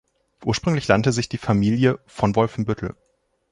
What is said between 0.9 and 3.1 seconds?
sich die Familie „von Wolfenbüttel“.